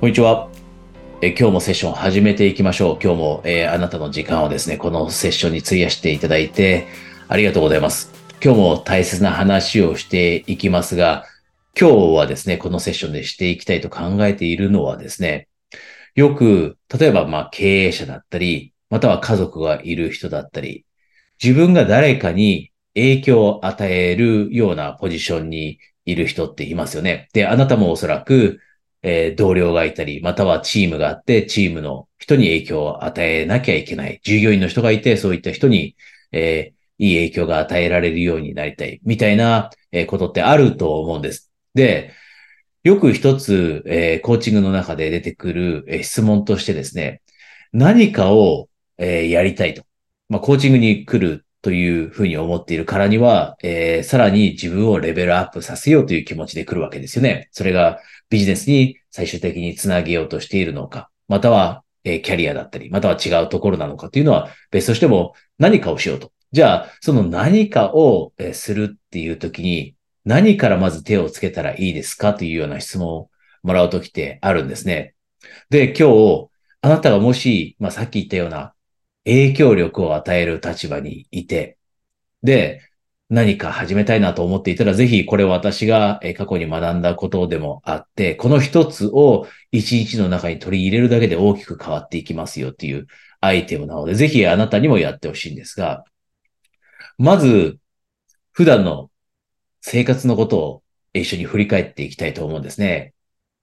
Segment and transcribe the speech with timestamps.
[0.00, 0.48] こんにちは。
[1.20, 2.98] え今日もセッション始めていきましょう。
[3.02, 6.88] 今日も、えー、あなたの時間をですね、このセッションに費やしていただいて
[7.28, 8.10] ありがとうございます。
[8.42, 11.26] 今日も大切な話をしていきますが、
[11.78, 15.48] 今日はですね、このセッションでしていきたいと考えているのはですね、
[16.14, 20.86] よく、例えばまあ経営者だったり、または家族がいる人だったり、
[21.42, 27.28] 自分が誰かに影響を与えるようなポジションにいる人っていますよね。
[27.34, 28.60] で、あなたもおそらく、
[29.02, 34.20] えー、同僚がいたり、またはチームがあって、チームの人に影響を与えなきゃいけない。
[34.22, 35.96] 従業員の人がいて、そういった人に、
[36.32, 39.00] えー、いい影響が与えられるようになりたい。
[39.04, 41.50] みたいな、えことってあると思うんです。
[41.74, 42.12] で、
[42.82, 47.22] よく一つ、えー、コーチングの中で出てくる、えー、質問としてですね、
[47.72, 49.84] 何かを、えー、やりたいと。
[50.28, 57.48] まあ、コーチングに来るというふうに思っているからには、えー、さらに自分をレベルアップさせようという気持ちで来るわけですよね。
[57.52, 57.98] それが
[58.30, 66.32] ビジネスに最終的につなげようとしているのか、または、え、キャリアだったり、または違うところなのかというのは別としても何かをしようと。
[66.52, 73.30] じゃあ、その何かを、するっていう時に何からまず手をつけたらいいですかというような質問を
[73.62, 75.14] もらうときってあるんですね。
[75.68, 76.48] で、今日、
[76.82, 78.74] あなたがもし、まあ、さっき言ったような
[79.24, 81.76] 影響力を与える立場にいて、
[82.42, 82.89] で、
[83.30, 93.06] 何か始めたいなと思っていたら、ぜひこれ私が過去に学んだことでもあって、この一つを一日の中に取り入れるだけで大きく変わっていきますよっていう
[93.40, 96.04] アイテムなので、ぜひあなたにもやってほしいんですが、
[97.18, 97.78] まず、
[98.52, 99.10] 普段の
[99.80, 103.14] 生活のことを一緒に振り返っていきたいと思うんですね。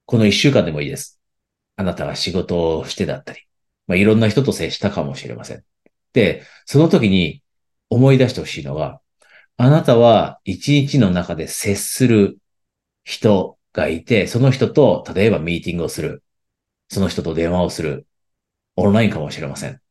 [0.05, 1.19] この一週間でもいいです。
[1.75, 3.41] あなたが仕事をしてだったり、
[3.85, 5.63] まあ、いろんな人と接したかもしれません。
[6.13, 7.43] で、その時に
[7.89, 9.01] 思い出してほしいのは、
[9.57, 12.37] あなたは一日の中で接する
[13.03, 16.23] 人がいて、その人と例えばミーティングをする。
[16.89, 18.05] その人と電話をする。
[18.75, 19.81] オンラインかもしれません。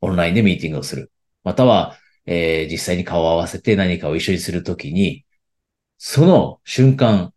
[0.00, 1.12] オンラインでミーティングをする。
[1.44, 5.26] または、えー、実際に顔を合わせて何かを一緒にするときに、
[5.98, 7.34] その瞬間、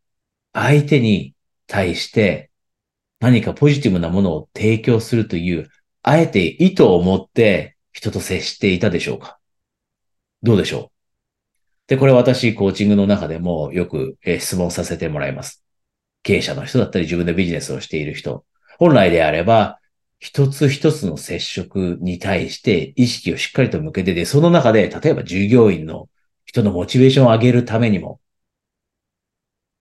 [0.54, 1.36] 相手に
[1.68, 2.52] 対して
[3.20, 5.70] 何かポジティブなものを提供するという、
[6.04, 9.40] あえて意図を持って人と接していたでしょうか？
[10.42, 10.99] どうでしょう？
[11.90, 15.64] で、これ私、コーチングの中でもよく質問させてもらいます。
[16.22, 18.46] 経営者の人だったり自分でビジネスをしている人。
[18.78, 19.80] 本来であれば、
[20.20, 26.10] 一つ一つの接触に対して意識をしっかりと向けてで、その中で、例えば従業員の
[26.46, 28.20] 人のモチベーションを上げるためにも、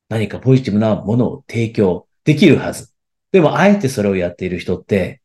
[0.08, 2.90] 何かポジティブなものを提供できるはず。
[3.32, 5.20] でも、あえてそれをやっている人って、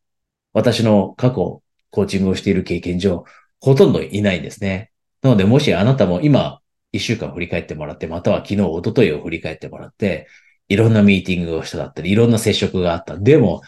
[0.52, 3.24] 私の過去、コーチングをしている経験上、
[3.62, 4.92] ほとんどいないんですね。
[5.22, 6.60] なので、もしあなたも今、
[6.94, 10.28] 一週間振り返ってもらって、または昨日、一昨日を振り返ってもらって、
[10.70, 13.18] いろんなミーティングをしただったり、いろんな接触があった。
[13.18, 13.62] でも、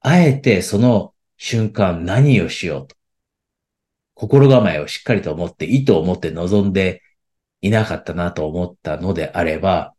[0.00, 2.96] あえてその瞬間何をしようと。
[4.14, 7.02] 心構えをしっかりと思って、意図を持って望んで
[7.60, 9.94] いなかったなと思ったのであれば、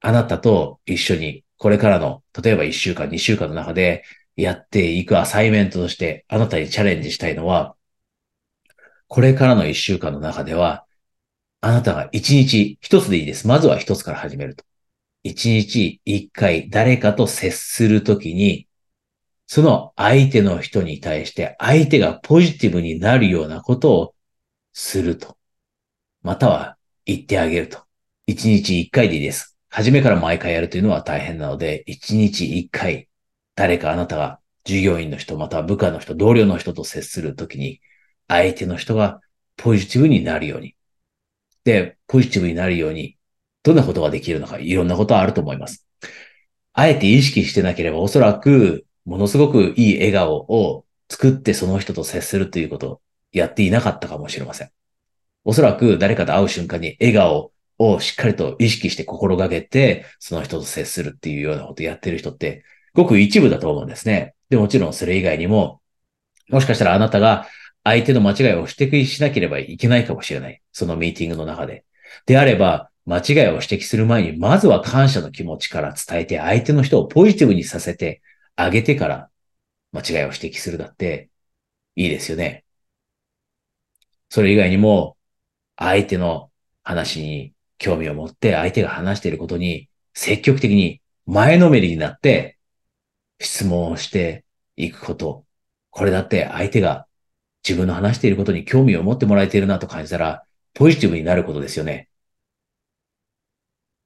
[0.00, 4.04] あなたと一緒にこれからの、例えば1週間、2週間の中で
[4.36, 7.76] やっていくアサイメントとしてあなたにチャレンジしたいのは、
[9.06, 10.86] これからの1週間の中では、
[11.62, 13.46] あなたが1日1つでいいです。
[13.46, 14.64] まずは1つから始めると。
[15.24, 18.66] 1日1回誰かと接するときに、
[19.46, 24.14] その相手の人に対して相手がポジティブになるようなことを
[24.72, 25.38] すると。
[26.22, 27.78] または言ってあげると。
[28.26, 29.56] 1日1回でいいです。
[29.68, 33.08] 初めから毎回やるというのは大変なので、一日一回、
[33.54, 37.80] 誰かあなたが従業員の人、または部下の人、同僚の人と接するときに、
[38.26, 39.20] 相手の人が
[39.56, 40.74] ポジティブになるように。
[41.64, 43.16] で、ポジティブになるように、
[43.62, 45.86] どんなことができるのか、いろんなことはあると思います。
[46.72, 53.00] あえて意識してなければ、おそらく、ものすごくいい笑顔を作ってその人と接するということを
[53.32, 54.70] やっていなかったかもしれません。
[55.44, 62.64] おそらく誰かと会う瞬間に笑顔をしっかりと意識して心がけて、その人と接するっていうようなことをやってる人って、
[62.94, 64.34] ごく一部だと思うんですね。
[64.50, 65.80] で、もちろんそれ以外にも、
[66.48, 67.46] もしかしたらあなたが
[67.84, 70.62] 相手の間違いを指摘しなければいけないかもしれない。
[70.72, 71.84] そのミーティングの中で。
[72.26, 78.22] であれば、間違いを指摘する前に、まずは感謝の気持ちから伝えて、相手の人をポジティブにさせて
[78.54, 79.30] あげてから、
[79.92, 81.30] 間違いを指摘するだって、
[81.96, 82.64] いいですよね。
[84.28, 85.16] それ以外にも、
[85.76, 86.50] 相手の
[86.84, 92.58] 話に興味を持って相手が話していることに積極的に前のめりになって
[93.40, 94.44] 質問をして
[94.76, 95.44] いくこと。
[95.90, 97.06] これだって相手が
[97.66, 100.44] 自分の話していることに興味を持ってもらえているなと感じたら
[100.74, 102.08] ポジティブになることですよね。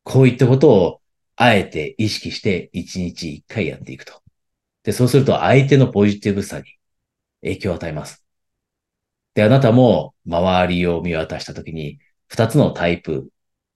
[0.05, 1.01] こういったことを
[1.37, 4.23] あえて意識して1日1回やっていくと。
[4.85, 6.65] で、そうすると相手のポジティブさに
[7.43, 8.25] 影響を与えます。
[9.35, 11.99] で、あなたも周りを見渡したときに、
[12.29, 13.29] 2つのタイプ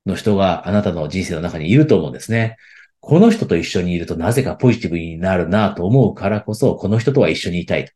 [0.06, 2.56] の人があなたの人生の中にいると思うんですね。
[3.00, 7.90] この人と一緒にいるとなぜかポジティブになるなと思うからこそ、この人とは一緒にいたい。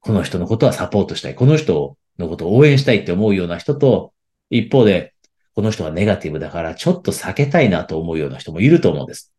[0.00, 1.34] この人のことはサポートしたい。
[1.34, 4.12] この人のことを応援したいって思うような人と、
[4.50, 5.14] 一方で、
[5.54, 9.32] この人はネガティブだからちょっと避けたいなと思うような人もいると思うんです。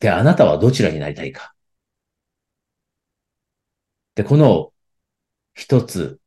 [0.00, 1.54] で、あなたはどちらになりたいか。
[4.14, 4.72] で、この
[5.54, 6.20] 一つ、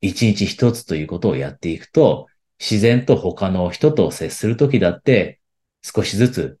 [0.00, 2.28] 一日一つということをやっていくと、
[2.58, 5.40] 自然と他の人と接するときだって、
[5.82, 6.58] 少しずつ、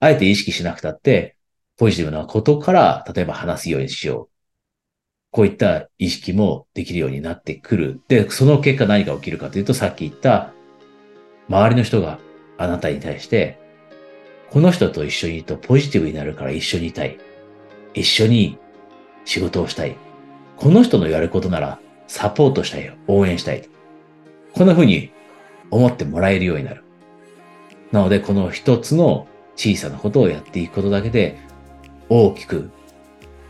[0.00, 1.36] あえて意識しなくたって、
[1.76, 4.37] ポジティブなことから、例えば話すようにしよう。
[5.30, 8.00] こういった意識もできるようになってくる。
[8.08, 10.52] で、その結果何が起きるかというと、さっき言った、
[11.48, 12.18] 周りの人が
[12.56, 13.58] あなたに対して、
[14.50, 17.18] この人と一緒にいるとポジティブになるから一緒にいたい。
[17.94, 18.58] 一緒に
[19.24, 19.96] 仕事をしたい。
[20.56, 22.98] この人のやることならサポートしたい。
[23.06, 23.68] 応援したい。
[24.54, 25.10] こんな風に
[25.70, 26.82] 思ってもらえるようになる。
[27.92, 29.26] なので、この一つの
[29.56, 31.38] 小さなことをやっていくことだけで、
[32.08, 32.70] 大きく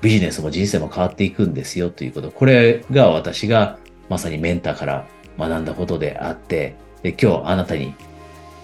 [0.00, 2.30] ビジネスも人生も変わっていくんですよということ。
[2.30, 3.78] これが私が
[4.08, 5.06] まさにメンターから
[5.38, 7.94] 学んだことであって、で今日あなたに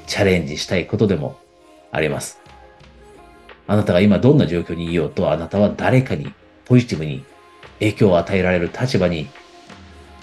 [0.07, 1.39] チャレンジしたいことでも
[1.91, 2.41] あります。
[3.67, 6.33] あなたが今どんな状況にいようと、あなたは誰かに
[6.67, 7.25] ポジティブに
[7.79, 9.29] 影響を与えられる立場に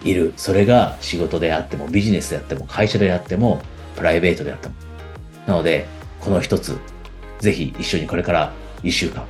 [0.04, 0.34] いる。
[0.38, 3.62] それが仕事であっても、ビジネスであっても、会社であっても、
[3.96, 4.76] プライベートであっても。
[5.48, 5.88] なので、
[6.20, 6.78] この一つ、
[7.40, 8.54] ぜひ一緒にこれから
[8.84, 9.26] 一週間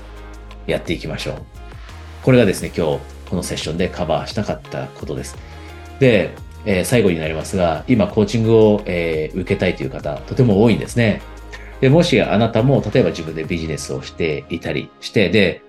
[0.68, 1.61] やっていきましょう。
[2.24, 5.38] これがですね、今日このセッションでカバーしたかったことです。
[6.00, 6.32] で、
[6.66, 11.22] えー、最後になりますが、今コーチングを、えー、受けたいという方、とても多いんですね。
[11.80, 15.62] で、もしあなたも、例えば自分でビジネスをしていたりして、で、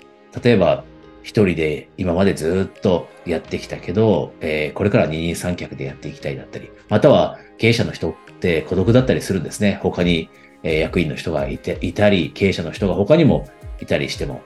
[0.43, 0.84] 例えば
[1.22, 9.78] 一人で今までずっとやってきたけど、えー、これから二人三脚でやっていきたいだったり、または経営者の人って孤独だったりするんですね。
[9.82, 10.28] 他に、
[10.62, 13.48] えー、役員の人がいていたり、経営者の人が他にも
[13.81, 14.43] いたりしても、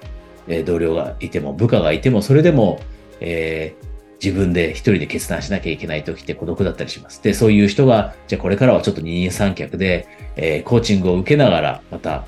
[0.49, 2.81] え、同僚がいても、部下がいても、それでも、
[3.21, 3.87] えー、
[4.25, 7.23] 自分で一人で決断しなきゃいけない時って孤独だったりします。
[7.23, 12.27] で、そういう人が、じゃあこれからはちょっと二人三脚で、えー、コーチングを受けながら、また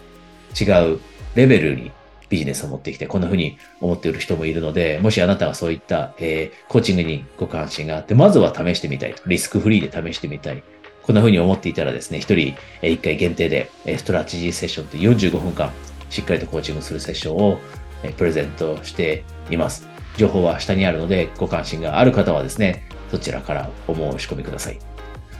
[0.58, 1.00] 違う
[1.34, 1.90] レベルに
[2.28, 9.22] ビジネスを持ってきて、こんな風に思っている人もいるので、もしあなたがそういった、えー、コーチングにご関心があって、まずは試してみたいと。
[9.26, 10.62] リスクフリーで試してみたい。
[11.02, 15.72] こんな風に思っていたらですね、一人、え、一回限定で、え、ストラテジーセッションという45分間、
[16.10, 17.58] しっかりとコーチングするセッションを、
[18.16, 19.88] プレゼントしています。
[20.16, 24.78] 情報は下にあるので、ご関心がある方はですね、そちらからお申し込みください。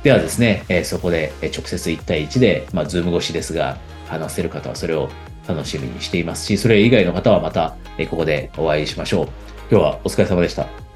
[0.03, 3.77] ではですね、え、そこで直接1対1で、まあ、ズーム越しですが、
[4.07, 5.11] 話せる方はそれを
[5.47, 7.77] 楽しみにしていますし、それ以外の方はまた、
[8.11, 9.29] ここでお会いしましょう。
[9.71, 10.88] 今日はお疲れ様でした。